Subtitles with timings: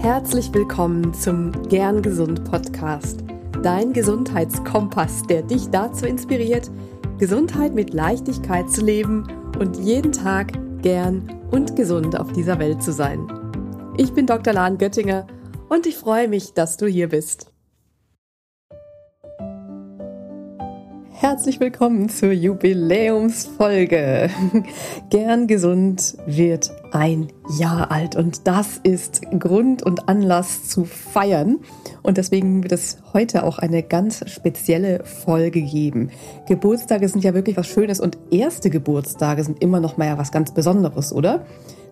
[0.00, 3.24] Herzlich willkommen zum Gern Gesund Podcast,
[3.64, 6.70] dein Gesundheitskompass, der dich dazu inspiriert,
[7.18, 9.26] Gesundheit mit Leichtigkeit zu leben
[9.58, 13.26] und jeden Tag gern und gesund auf dieser Welt zu sein.
[13.96, 14.52] Ich bin Dr.
[14.52, 15.26] Lahn Göttinger
[15.68, 17.50] und ich freue mich, dass du hier bist.
[21.20, 24.30] Herzlich willkommen zur Jubiläumsfolge.
[25.10, 31.58] Gern gesund wird ein Jahr alt und das ist Grund und Anlass zu feiern.
[32.04, 36.12] Und deswegen wird es heute auch eine ganz spezielle Folge geben.
[36.46, 40.54] Geburtstage sind ja wirklich was Schönes und erste Geburtstage sind immer noch mal was ganz
[40.54, 41.44] Besonderes, oder?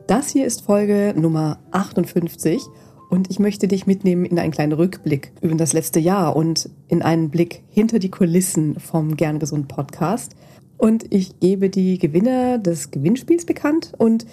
[0.07, 2.63] Das hier ist Folge Nummer 58
[3.09, 7.03] und ich möchte dich mitnehmen in einen kleinen Rückblick über das letzte Jahr und in
[7.03, 10.35] einen Blick hinter die Kulissen vom Gern Gesund Podcast.
[10.77, 13.93] Und ich gebe die Gewinner des Gewinnspiels bekannt.
[13.97, 14.27] Und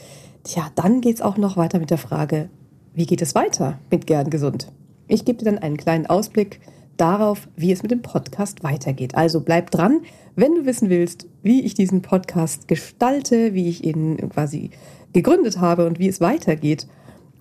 [0.43, 2.49] tja, dann geht es auch noch weiter mit der Frage,
[2.93, 4.71] wie geht es weiter mit Gern Gesund?
[5.07, 6.59] Ich gebe dir dann einen kleinen Ausblick
[6.97, 9.15] darauf, wie es mit dem Podcast weitergeht.
[9.15, 10.01] Also bleib dran,
[10.35, 14.71] wenn du wissen willst, wie ich diesen Podcast gestalte, wie ich ihn quasi
[15.11, 16.87] gegründet habe und wie es weitergeht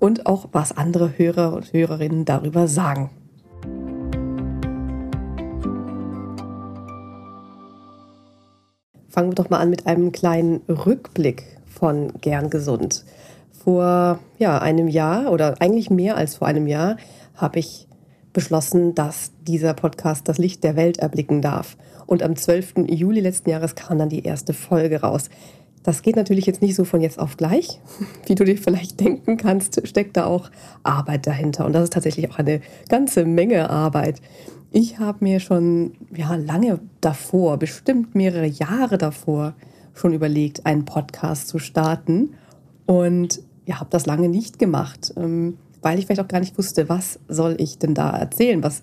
[0.02, 3.08] und auch was andere Hörer und Hörerinnen darüber sagen.
[9.08, 13.04] Fangen wir doch mal an mit einem kleinen Rückblick von Gern Gesund.
[13.52, 16.96] Vor ja, einem Jahr oder eigentlich mehr als vor einem Jahr
[17.36, 17.86] habe ich
[18.32, 21.76] beschlossen, dass dieser Podcast das Licht der Welt erblicken darf.
[22.06, 22.88] Und am 12.
[22.88, 25.30] Juli letzten Jahres kam dann die erste Folge raus.
[25.82, 27.80] Das geht natürlich jetzt nicht so von jetzt auf gleich.
[28.26, 30.50] Wie du dir vielleicht denken kannst, steckt da auch
[30.82, 31.66] Arbeit dahinter.
[31.66, 34.20] Und das ist tatsächlich auch eine ganze Menge Arbeit.
[34.70, 39.54] Ich habe mir schon ja, lange davor, bestimmt mehrere Jahre davor,
[39.94, 42.34] schon überlegt, einen Podcast zu starten.
[42.86, 46.88] Und ja, habe das lange nicht gemacht, ähm, weil ich vielleicht auch gar nicht wusste,
[46.88, 48.62] was soll ich denn da erzählen?
[48.62, 48.82] Was,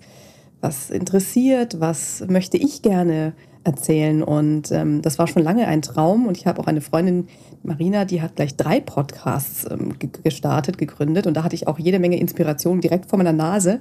[0.60, 1.80] was interessiert?
[1.80, 3.32] Was möchte ich gerne
[3.64, 4.22] erzählen.
[4.22, 6.26] Und ähm, das war schon lange ein Traum.
[6.26, 7.28] Und ich habe auch eine Freundin,
[7.62, 11.26] Marina, die hat gleich drei Podcasts ähm, gestartet, gegründet.
[11.26, 13.80] Und da hatte ich auch jede Menge Inspiration direkt vor meiner Nase.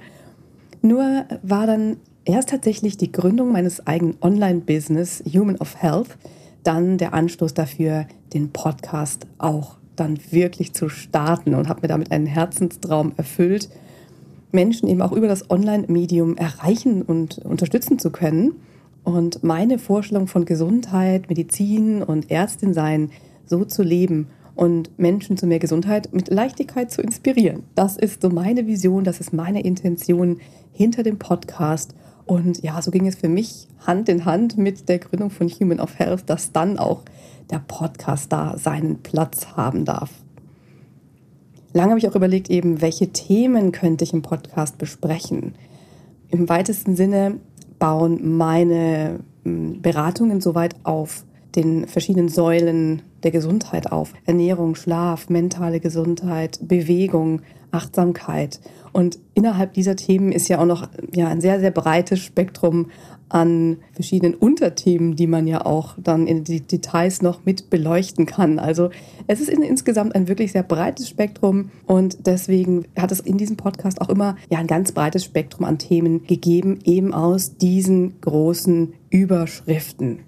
[0.81, 6.17] Nur war dann erst tatsächlich die Gründung meines eigenen Online-Business Human of Health
[6.63, 12.11] dann der Anstoß dafür, den Podcast auch dann wirklich zu starten und habe mir damit
[12.11, 13.69] einen Herzenstraum erfüllt,
[14.51, 18.53] Menschen eben auch über das Online-Medium erreichen und unterstützen zu können.
[19.03, 23.11] Und meine Vorstellung von Gesundheit, Medizin und Ärztin sein,
[23.45, 27.63] so zu leben und Menschen zu mehr Gesundheit mit Leichtigkeit zu inspirieren.
[27.75, 30.41] Das ist so meine Vision, das ist meine Intention
[30.73, 31.95] hinter dem Podcast.
[32.25, 35.79] Und ja, so ging es für mich Hand in Hand mit der Gründung von Human
[35.79, 37.03] of Health, dass dann auch
[37.49, 40.11] der Podcast da seinen Platz haben darf.
[41.73, 45.53] Lange habe ich auch überlegt, eben, welche Themen könnte ich im Podcast besprechen.
[46.29, 47.39] Im weitesten Sinne
[47.79, 51.23] bauen meine hm, Beratungen soweit auf
[51.55, 54.13] den verschiedenen Säulen der Gesundheit auf.
[54.25, 57.41] Ernährung, Schlaf, mentale Gesundheit, Bewegung,
[57.71, 58.59] Achtsamkeit.
[58.91, 62.87] Und innerhalb dieser Themen ist ja auch noch ja, ein sehr, sehr breites Spektrum
[63.29, 68.59] an verschiedenen Unterthemen, die man ja auch dann in die Details noch mit beleuchten kann.
[68.59, 68.89] Also
[69.27, 73.55] es ist in, insgesamt ein wirklich sehr breites Spektrum und deswegen hat es in diesem
[73.55, 78.93] Podcast auch immer ja ein ganz breites Spektrum an Themen gegeben, eben aus diesen großen
[79.09, 80.19] Überschriften.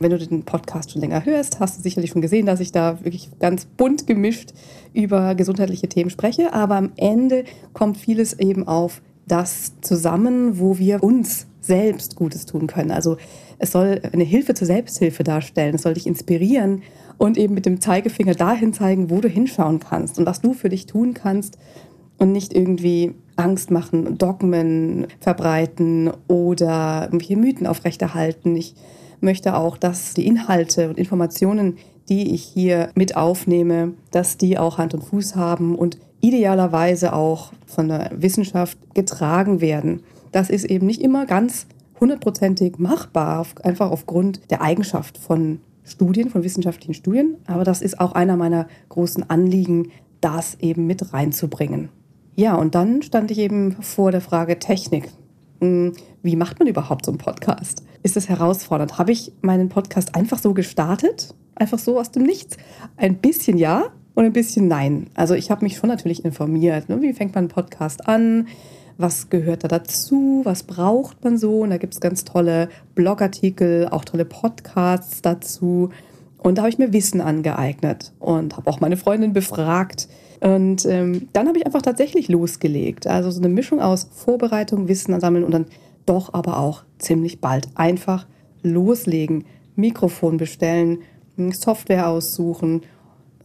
[0.00, 3.04] Wenn du den Podcast schon länger hörst, hast du sicherlich schon gesehen, dass ich da
[3.04, 4.52] wirklich ganz bunt gemischt
[4.92, 6.52] über gesundheitliche Themen spreche.
[6.52, 12.66] Aber am Ende kommt vieles eben auf das zusammen, wo wir uns selbst Gutes tun
[12.66, 12.90] können.
[12.90, 13.16] Also
[13.58, 15.76] es soll eine Hilfe zur Selbsthilfe darstellen.
[15.76, 16.82] Es soll dich inspirieren
[17.18, 20.68] und eben mit dem Zeigefinger dahin zeigen, wo du hinschauen kannst und was du für
[20.68, 21.58] dich tun kannst
[22.18, 28.56] und nicht irgendwie Angst machen, Dogmen verbreiten oder irgendwelche Mythen aufrechterhalten.
[28.56, 28.74] Ich
[29.20, 31.76] möchte auch, dass die Inhalte und Informationen,
[32.08, 37.52] die ich hier mit aufnehme, dass die auch Hand und Fuß haben und idealerweise auch
[37.66, 40.02] von der Wissenschaft getragen werden.
[40.32, 41.66] Das ist eben nicht immer ganz
[42.00, 47.36] hundertprozentig machbar, einfach aufgrund der Eigenschaft von Studien, von wissenschaftlichen Studien.
[47.46, 49.90] Aber das ist auch einer meiner großen Anliegen,
[50.20, 51.88] das eben mit reinzubringen.
[52.36, 55.08] Ja, und dann stand ich eben vor der Frage Technik.
[55.60, 57.82] Hm, wie macht man überhaupt so einen Podcast?
[58.02, 58.98] Ist es herausfordernd?
[58.98, 61.34] Habe ich meinen Podcast einfach so gestartet?
[61.56, 62.56] Einfach so aus dem Nichts?
[62.96, 65.08] Ein bisschen ja und ein bisschen nein.
[65.14, 66.88] Also ich habe mich schon natürlich informiert.
[66.88, 67.02] Ne?
[67.02, 68.46] Wie fängt man einen Podcast an?
[68.98, 71.60] Was gehört da dazu, was braucht man so.
[71.60, 75.90] Und da gibt es ganz tolle Blogartikel, auch tolle Podcasts dazu.
[76.38, 80.08] Und da habe ich mir Wissen angeeignet und habe auch meine Freundin befragt,
[80.40, 83.06] Und ähm, dann habe ich einfach tatsächlich losgelegt.
[83.06, 85.66] Also so eine Mischung aus Vorbereitung, Wissen ansammeln und dann
[86.06, 88.26] doch aber auch ziemlich bald einfach
[88.62, 89.44] loslegen.
[89.76, 90.98] Mikrofon bestellen,
[91.52, 92.82] Software aussuchen,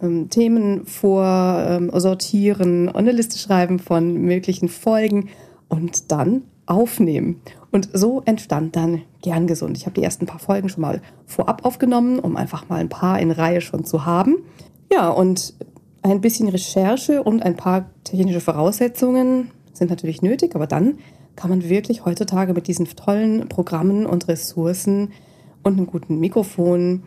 [0.03, 5.29] ähm, Themen vorsortieren, ähm, eine Liste schreiben von möglichen Folgen
[5.69, 7.41] und dann aufnehmen.
[7.71, 9.77] Und so entstand dann Gern Gesund.
[9.77, 13.19] Ich habe die ersten paar Folgen schon mal vorab aufgenommen, um einfach mal ein paar
[13.19, 14.37] in Reihe schon zu haben.
[14.91, 15.53] Ja, und
[16.01, 20.99] ein bisschen Recherche und ein paar technische Voraussetzungen sind natürlich nötig, aber dann
[21.35, 25.11] kann man wirklich heutzutage mit diesen tollen Programmen und Ressourcen
[25.63, 27.03] und einem guten Mikrofon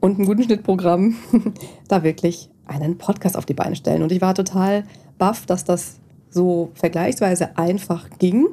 [0.00, 1.14] und einem guten Schnittprogramm
[1.88, 4.02] da wirklich einen Podcast auf die Beine stellen.
[4.02, 4.84] Und ich war total
[5.18, 6.00] baff, dass das
[6.30, 8.46] so vergleichsweise einfach ging.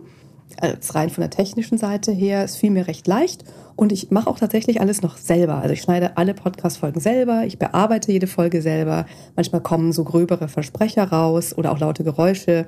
[0.59, 3.43] Als rein von der technischen Seite her, es fiel mir recht leicht
[3.75, 5.55] und ich mache auch tatsächlich alles noch selber.
[5.55, 9.05] Also ich schneide alle Podcast-Folgen selber, ich bearbeite jede Folge selber.
[9.35, 12.65] Manchmal kommen so gröbere Versprecher raus oder auch laute Geräusche.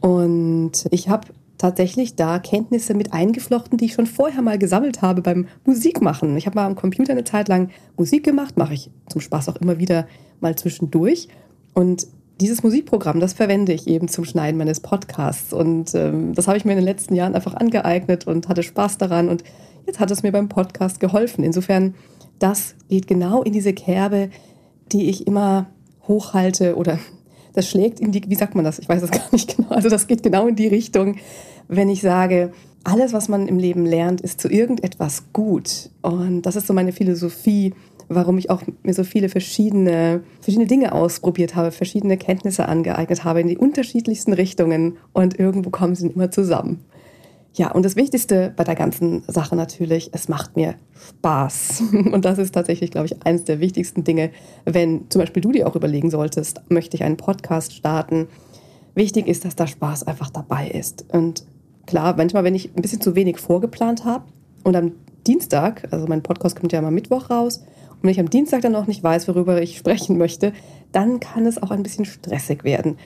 [0.00, 1.28] Und ich habe
[1.60, 6.36] tatsächlich da Kenntnisse mit eingeflochten, die ich schon vorher mal gesammelt habe beim Musikmachen.
[6.36, 9.56] Ich habe mal am Computer eine Zeit lang Musik gemacht, mache ich zum Spaß auch
[9.56, 10.06] immer wieder
[10.40, 11.28] mal zwischendurch.
[11.74, 12.06] Und
[12.40, 15.52] dieses Musikprogramm, das verwende ich eben zum Schneiden meines Podcasts.
[15.52, 18.96] Und ähm, das habe ich mir in den letzten Jahren einfach angeeignet und hatte Spaß
[18.96, 19.28] daran.
[19.28, 19.44] Und
[19.86, 21.44] jetzt hat es mir beim Podcast geholfen.
[21.44, 21.94] Insofern,
[22.38, 24.30] das geht genau in diese Kerbe,
[24.92, 25.66] die ich immer
[26.08, 26.98] hochhalte oder
[27.52, 28.78] das schlägt in die, wie sagt man das?
[28.78, 29.70] Ich weiß es gar nicht genau.
[29.70, 31.16] Also das geht genau in die Richtung,
[31.68, 32.52] wenn ich sage,
[32.84, 35.90] alles, was man im Leben lernt, ist zu irgendetwas gut.
[36.02, 37.74] Und das ist so meine Philosophie,
[38.08, 43.40] warum ich auch mir so viele verschiedene, verschiedene Dinge ausprobiert habe, verschiedene Kenntnisse angeeignet habe
[43.40, 46.84] in die unterschiedlichsten Richtungen und irgendwo kommen sie immer zusammen.
[47.54, 50.76] Ja, und das Wichtigste bei der ganzen Sache natürlich, es macht mir
[51.08, 51.82] Spaß.
[52.12, 54.30] Und das ist tatsächlich, glaube ich, eines der wichtigsten Dinge,
[54.64, 58.28] wenn zum Beispiel du dir auch überlegen solltest, möchte ich einen Podcast starten.
[58.94, 61.04] Wichtig ist, dass da Spaß einfach dabei ist.
[61.12, 61.44] Und
[61.86, 64.24] klar, manchmal, wenn ich ein bisschen zu wenig vorgeplant habe
[64.62, 64.92] und am
[65.26, 67.64] Dienstag, also mein Podcast kommt ja immer Mittwoch raus,
[68.00, 70.54] und wenn ich am Dienstag dann noch nicht weiß, worüber ich sprechen möchte,
[70.92, 72.96] dann kann es auch ein bisschen stressig werden.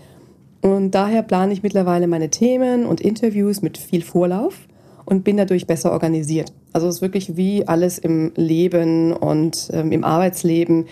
[0.65, 4.67] Und daher plane ich mittlerweile meine Themen und Interviews mit viel Vorlauf
[5.05, 6.55] und bin dadurch besser organisiert.
[6.73, 10.87] Also es ist wirklich wie alles im Leben und ähm, im Arbeitsleben.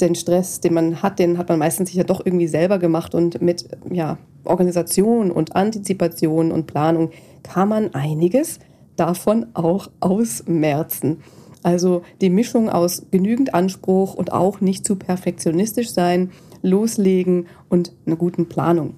[0.00, 3.14] Den Stress, den man hat, den hat man meistens sich ja doch irgendwie selber gemacht
[3.14, 7.10] und mit ja, Organisation und Antizipation und Planung
[7.44, 8.58] kann man einiges
[8.96, 11.18] davon auch ausmerzen.
[11.62, 16.32] Also die Mischung aus genügend Anspruch und auch nicht zu perfektionistisch sein,
[16.62, 18.94] loslegen und einer guten Planung.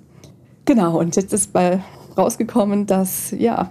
[0.66, 1.80] Genau, und jetzt ist bei
[2.18, 3.70] rausgekommen, dass ja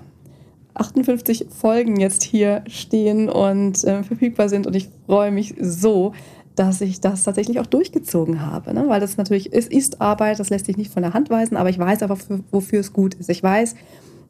[0.75, 4.65] 58 Folgen jetzt hier stehen und äh, verfügbar sind.
[4.65, 6.13] Und ich freue mich so,
[6.56, 8.74] dass ich das tatsächlich auch durchgezogen habe.
[8.74, 8.86] Ne?
[8.88, 11.69] Weil das natürlich, es ist Arbeit, das lässt sich nicht von der Hand weisen, aber
[11.69, 12.18] ich weiß aber,
[12.51, 13.30] wofür es gut ist.
[13.30, 13.75] Ich weiß,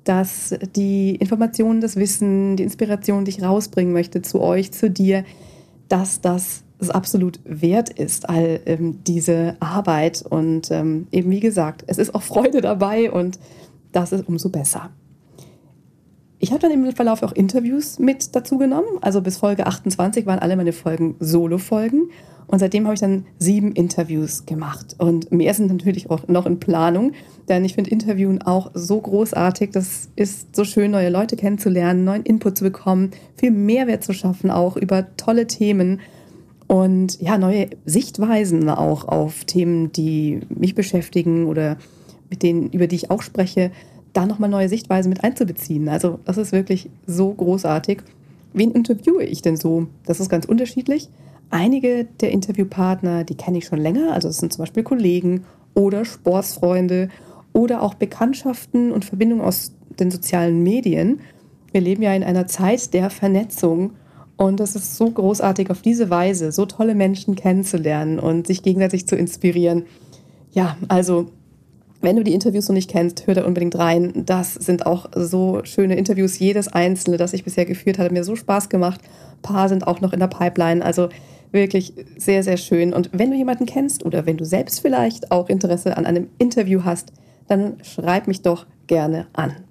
[0.04, 5.24] dass die Informationen, das Wissen, die Inspiration, die ich rausbringen möchte zu euch, zu dir,
[5.88, 10.24] dass das es absolut wert ist, all ähm, diese Arbeit.
[10.28, 13.40] Und ähm, eben wie gesagt, es ist auch Freude dabei und
[13.92, 14.90] das ist umso besser.
[16.40, 19.00] Ich habe dann im Verlauf auch Interviews mit dazu genommen.
[19.02, 22.10] Also bis Folge 28 waren alle meine Folgen Solo-Folgen.
[22.48, 24.96] Und seitdem habe ich dann sieben Interviews gemacht.
[25.00, 27.14] Und mehr sind natürlich auch noch in Planung.
[27.48, 29.72] Denn ich finde Interviewen auch so großartig.
[29.72, 34.52] Das ist so schön, neue Leute kennenzulernen, neuen Input zu bekommen, viel Mehrwert zu schaffen,
[34.52, 36.02] auch über tolle Themen
[36.68, 41.78] und ja, neue Sichtweisen auch auf Themen, die mich beschäftigen oder
[42.30, 43.72] mit denen, über die ich auch spreche,
[44.14, 45.90] da nochmal neue Sichtweisen mit einzubeziehen.
[45.90, 48.02] Also das ist wirklich so großartig.
[48.54, 49.88] Wen interviewe ich denn so?
[50.06, 51.10] Das ist ganz unterschiedlich.
[51.52, 55.44] Einige der Interviewpartner, die kenne ich schon länger, also das sind zum Beispiel Kollegen
[55.76, 57.10] oder Sportsfreunde
[57.54, 61.20] oder auch Bekanntschaften und Verbindungen aus den sozialen Medien.
[61.72, 63.92] Wir leben ja in einer Zeit der Vernetzung
[64.38, 69.08] und es ist so großartig, auf diese Weise so tolle Menschen kennenzulernen und sich gegenseitig
[69.08, 69.86] zu inspirieren.
[70.52, 71.32] Ja, also
[72.02, 74.26] wenn du die Interviews noch nicht kennst, hör da unbedingt rein.
[74.26, 76.38] Das sind auch so schöne Interviews.
[76.38, 79.02] Jedes einzelne, das ich bisher geführt habe, hat mir so Spaß gemacht.
[79.38, 80.84] Ein paar sind auch noch in der Pipeline.
[80.84, 81.10] Also
[81.52, 82.94] wirklich sehr, sehr schön.
[82.94, 86.84] Und wenn du jemanden kennst oder wenn du selbst vielleicht auch Interesse an einem Interview
[86.84, 87.14] hast,
[87.48, 89.65] dann schreib mich doch gerne an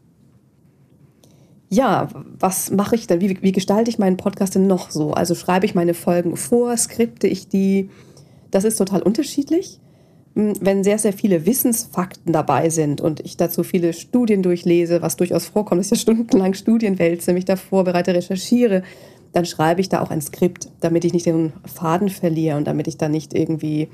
[1.70, 3.20] ja, was mache ich denn?
[3.20, 5.12] Wie, wie gestalte ich meinen Podcast denn noch so?
[5.12, 7.90] Also schreibe ich meine Folgen vor, skripte ich die?
[8.50, 9.80] Das ist total unterschiedlich.
[10.34, 15.16] Hm, wenn sehr, sehr viele Wissensfakten dabei sind und ich dazu viele Studien durchlese, was
[15.16, 18.82] durchaus vorkommt, dass ich ja stundenlang Studien wälze, mich da vorbereite, recherchiere,
[19.32, 22.86] dann schreibe ich da auch ein Skript, damit ich nicht den Faden verliere und damit
[22.86, 23.88] ich da nicht irgendwie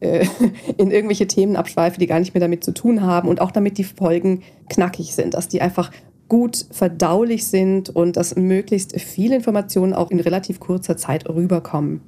[0.00, 0.26] äh,
[0.76, 3.78] in irgendwelche Themen abschweife, die gar nicht mehr damit zu tun haben und auch damit
[3.78, 5.90] die Folgen knackig sind, dass die einfach
[6.28, 12.00] gut verdaulich sind und dass möglichst viele Informationen auch in relativ kurzer Zeit rüberkommen.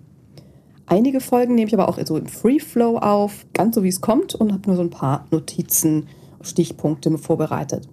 [0.87, 4.01] Einige Folgen nehme ich aber auch so im Free Flow auf, ganz so wie es
[4.01, 6.07] kommt und habe nur so ein paar Notizen,
[6.43, 7.89] Stichpunkte vorbereitet.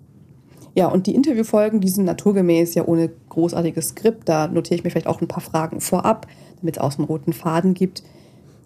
[0.75, 4.27] Ja, und die Interviewfolgen, die sind naturgemäß ja ohne großartiges Skript.
[4.29, 6.27] Da notiere ich mir vielleicht auch ein paar Fragen vorab,
[6.59, 8.03] damit es auch so einen roten Faden gibt.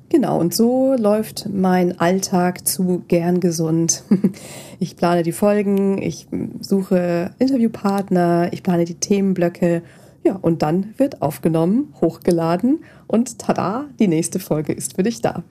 [0.10, 4.04] Genau, und so läuft mein Alltag zu gern gesund.
[4.80, 6.28] Ich plane die Folgen, ich
[6.60, 9.82] suche Interviewpartner, ich plane die Themenblöcke.
[10.24, 15.44] Ja, und dann wird aufgenommen, hochgeladen und tada, die nächste Folge ist für dich da.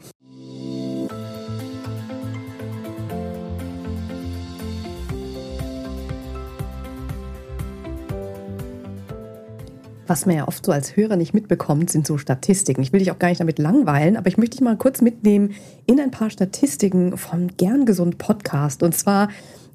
[10.06, 12.82] Was man ja oft so als Hörer nicht mitbekommt, sind so Statistiken.
[12.82, 15.54] Ich will dich auch gar nicht damit langweilen, aber ich möchte dich mal kurz mitnehmen
[15.86, 18.84] in ein paar Statistiken vom Gern Gesund Podcast.
[18.84, 19.30] Und zwar,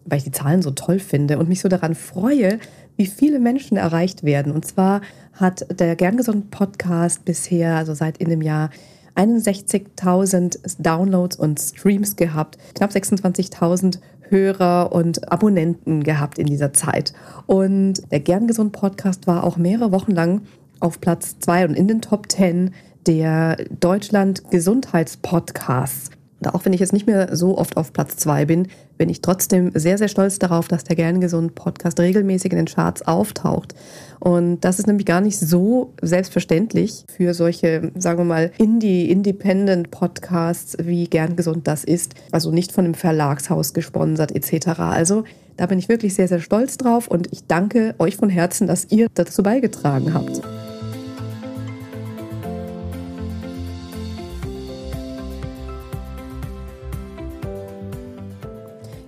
[0.05, 2.59] weil ich die Zahlen so toll finde und mich so daran freue,
[2.95, 4.53] wie viele Menschen erreicht werden.
[4.53, 5.01] Und zwar
[5.33, 8.69] hat der Gern Gesund Podcast bisher, also seit in dem Jahr,
[9.15, 13.99] 61.000 Downloads und Streams gehabt, knapp 26.000
[14.31, 17.13] Hörer und Abonnenten gehabt in dieser Zeit.
[17.45, 20.41] Und der Gern Gesund Podcast war auch mehrere Wochen lang
[20.79, 22.73] auf Platz zwei und in den Top 10
[23.05, 26.11] der Deutschland Gesundheitspodcasts.
[26.47, 28.67] Auch wenn ich jetzt nicht mehr so oft auf Platz zwei bin,
[28.97, 32.65] bin ich trotzdem sehr, sehr stolz darauf, dass der Gern Gesund Podcast regelmäßig in den
[32.65, 33.75] Charts auftaucht.
[34.19, 40.77] Und das ist nämlich gar nicht so selbstverständlich für solche, sagen wir mal, Indie-Independent Podcasts,
[40.81, 42.13] wie Gern Gesund das ist.
[42.31, 44.79] Also nicht von einem Verlagshaus gesponsert etc.
[44.79, 45.23] Also
[45.57, 48.87] da bin ich wirklich sehr, sehr stolz drauf und ich danke euch von Herzen, dass
[48.89, 50.41] ihr dazu beigetragen habt.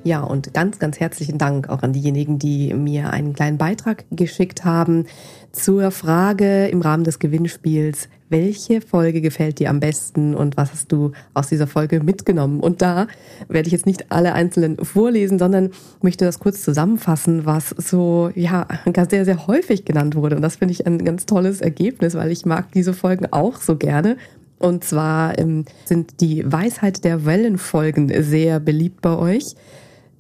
[0.06, 4.66] Ja, und ganz, ganz herzlichen Dank auch an diejenigen, die mir einen kleinen Beitrag geschickt
[4.66, 5.06] haben
[5.54, 10.92] zur Frage im Rahmen des Gewinnspiels, welche Folge gefällt dir am besten und was hast
[10.92, 12.60] du aus dieser Folge mitgenommen?
[12.60, 13.08] Und da
[13.48, 15.70] werde ich jetzt nicht alle einzelnen vorlesen, sondern
[16.02, 18.68] möchte das kurz zusammenfassen, was so, ja,
[19.10, 20.36] sehr, sehr häufig genannt wurde.
[20.36, 23.78] Und das finde ich ein ganz tolles Ergebnis, weil ich mag diese Folgen auch so
[23.78, 24.18] gerne.
[24.60, 29.56] Und zwar ähm, sind die Weisheit der Wellenfolgen sehr beliebt bei euch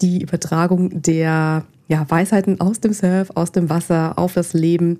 [0.01, 4.99] die Übertragung der ja, Weisheiten aus dem Surf, aus dem Wasser auf das Leben,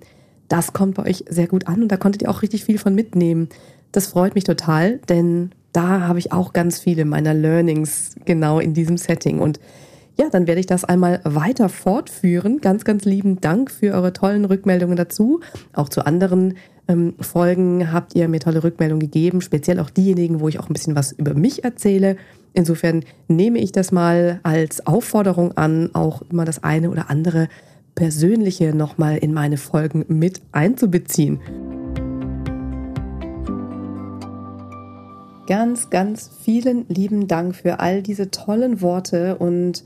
[0.50, 2.94] das kommt bei euch sehr gut an und da konntet ihr auch richtig viel von
[2.94, 3.50] mitnehmen.
[3.92, 8.74] Das freut mich total, denn da habe ich auch ganz viele meiner Learnings genau in
[8.74, 9.40] diesem Setting.
[9.40, 9.60] Und
[10.18, 12.62] ja, dann werde ich das einmal weiter fortführen.
[12.62, 15.40] Ganz, ganz lieben Dank für eure tollen Rückmeldungen dazu.
[15.74, 16.56] Auch zu anderen
[16.88, 20.74] ähm, Folgen habt ihr mir tolle Rückmeldungen gegeben, speziell auch diejenigen, wo ich auch ein
[20.74, 22.18] bisschen was über mich erzähle.
[22.54, 27.48] Insofern nehme ich das mal als Aufforderung an, auch immer das eine oder andere
[27.96, 31.40] Persönliche nochmal in meine Folgen mit einzubeziehen.
[35.48, 39.84] Ganz, ganz vielen lieben Dank für all diese tollen Worte und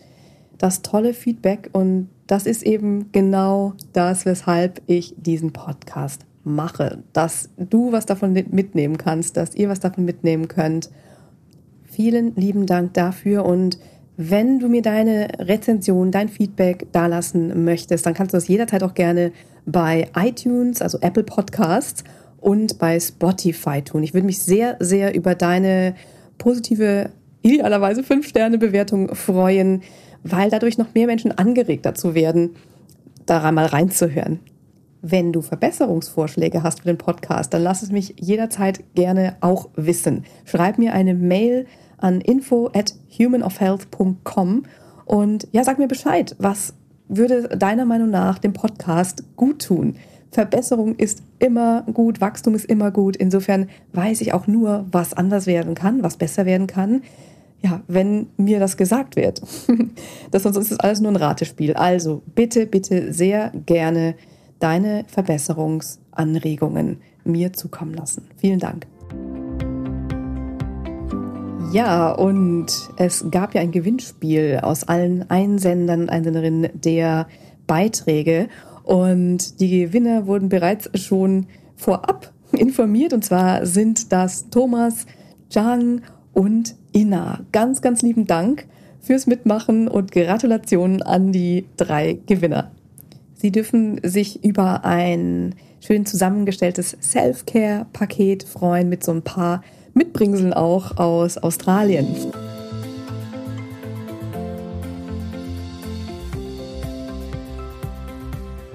[0.57, 1.69] das tolle Feedback.
[1.71, 7.03] Und das ist eben genau das, weshalb ich diesen Podcast mache.
[7.13, 10.89] Dass du was davon mitnehmen kannst, dass ihr was davon mitnehmen könnt
[11.98, 13.80] Vielen lieben Dank dafür und
[14.18, 18.94] wenn du mir deine Rezension, dein Feedback dalassen möchtest, dann kannst du das jederzeit auch
[18.94, 19.32] gerne
[19.66, 22.04] bei iTunes, also Apple Podcasts
[22.39, 24.04] und bei Spotify tun.
[24.04, 25.96] Ich würde mich sehr, sehr über deine
[26.38, 27.10] positive,
[27.42, 29.82] idealerweise 5-Sterne-Bewertung freuen,
[30.22, 32.51] weil dadurch noch mehr Menschen angeregt dazu werden,
[33.25, 34.39] daran mal reinzuhören.
[35.01, 40.25] Wenn du Verbesserungsvorschläge hast für den Podcast, dann lass es mich jederzeit gerne auch wissen.
[40.46, 41.66] Schreib mir eine Mail
[41.98, 44.63] an info at humanofhealth.com
[45.06, 46.74] und ja, sag mir Bescheid, was
[47.08, 49.96] würde deiner Meinung nach dem Podcast gut tun?
[50.32, 53.16] Verbesserung ist immer gut, Wachstum ist immer gut.
[53.16, 57.01] Insofern weiß ich auch nur, was anders werden kann, was besser werden kann.
[57.62, 59.42] Ja, wenn mir das gesagt wird.
[60.32, 61.74] das sonst ist das alles nur ein Ratespiel.
[61.74, 64.16] Also bitte, bitte sehr gerne
[64.60, 68.27] deine Verbesserungsanregungen mir zukommen lassen.
[68.38, 68.86] Vielen Dank.
[71.71, 77.27] Ja, und es gab ja ein Gewinnspiel aus allen Einsendern und Einsenderinnen der
[77.67, 78.47] Beiträge.
[78.83, 83.12] Und die Gewinner wurden bereits schon vorab informiert.
[83.12, 85.05] Und zwar sind das Thomas,
[85.50, 86.01] Zhang
[86.33, 87.41] und Ina.
[87.51, 88.65] Ganz, ganz lieben Dank
[89.01, 92.71] fürs Mitmachen und Gratulationen an die drei Gewinner.
[93.33, 99.62] Sie dürfen sich über ein schön zusammengestelltes Self-Care-Paket freuen mit so ein paar
[99.98, 102.08] Mitbringseln auch aus Australien.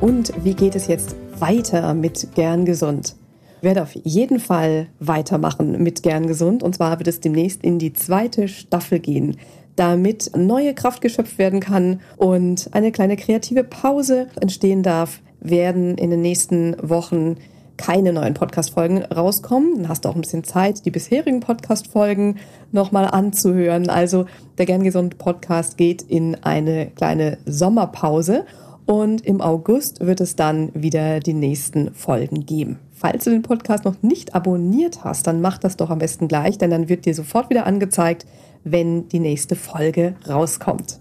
[0.00, 3.14] Und wie geht es jetzt weiter mit Gern Gesund?
[3.58, 6.64] Ich werde auf jeden Fall weitermachen mit Gern Gesund.
[6.64, 9.36] Und zwar wird es demnächst in die zweite Staffel gehen,
[9.76, 16.10] damit neue Kraft geschöpft werden kann und eine kleine kreative Pause entstehen darf, werden in
[16.10, 17.36] den nächsten Wochen
[17.76, 19.76] keine neuen Podcast-Folgen rauskommen.
[19.76, 22.36] Dann hast du auch ein bisschen Zeit, die bisherigen Podcast-Folgen
[22.70, 23.88] nochmal anzuhören.
[23.90, 24.26] Also
[24.58, 28.44] der Gern Gesund Podcast geht in eine kleine Sommerpause
[28.86, 32.78] und im August wird es dann wieder die nächsten Folgen geben.
[32.90, 36.58] Falls du den Podcast noch nicht abonniert hast, dann mach das doch am besten gleich,
[36.58, 38.26] denn dann wird dir sofort wieder angezeigt,
[38.64, 41.00] wenn die nächste Folge rauskommt.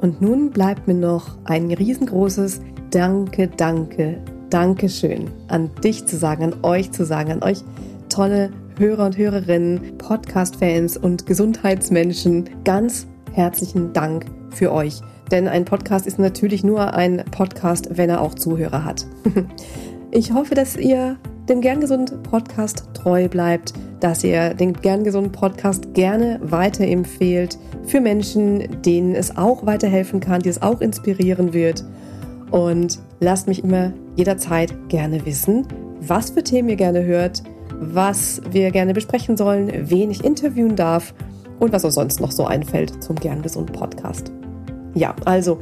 [0.00, 4.18] Und nun bleibt mir noch ein riesengroßes Danke, danke,
[4.48, 7.62] danke schön an dich zu sagen, an euch zu sagen, an euch
[8.08, 12.48] tolle Hörer und Hörerinnen, Podcast-Fans und Gesundheitsmenschen.
[12.64, 15.00] Ganz herzlichen Dank für euch.
[15.30, 19.06] Denn ein Podcast ist natürlich nur ein Podcast, wenn er auch Zuhörer hat.
[20.10, 21.18] Ich hoffe, dass ihr
[21.50, 28.00] dem Gern Gesund Podcast treu bleibt, dass ihr den Gern Gesund Podcast gerne weiterempfehlt für
[28.00, 31.84] Menschen, denen es auch weiterhelfen kann, die es auch inspirieren wird.
[32.50, 35.66] Und lasst mich immer jederzeit gerne wissen,
[36.00, 37.42] was für Themen ihr gerne hört,
[37.80, 41.14] was wir gerne besprechen sollen, wen ich interviewen darf
[41.58, 44.32] und was uns sonst noch so einfällt zum Gern Gesund Podcast.
[44.94, 45.58] Ja, also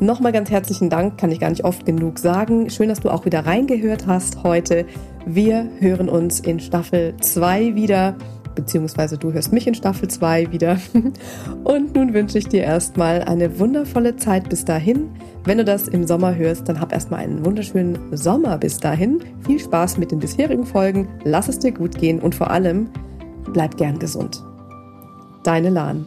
[0.00, 2.70] nochmal ganz herzlichen Dank, kann ich gar nicht oft genug sagen.
[2.70, 4.84] Schön, dass du auch wieder reingehört hast heute.
[5.26, 8.16] Wir hören uns in Staffel 2 wieder,
[8.58, 10.78] beziehungsweise du hörst mich in Staffel 2 wieder.
[11.64, 15.10] Und nun wünsche ich dir erstmal eine wundervolle Zeit bis dahin.
[15.44, 19.20] Wenn du das im Sommer hörst, dann hab erstmal einen wunderschönen Sommer bis dahin.
[19.46, 22.88] Viel Spaß mit den bisherigen Folgen, lass es dir gut gehen und vor allem
[23.52, 24.42] bleib gern gesund.
[25.44, 26.06] Deine Lahn.